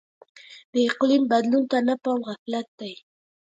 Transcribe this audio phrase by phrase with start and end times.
[0.73, 2.93] د اقلیم بدلون ته نه پام غفلت دی.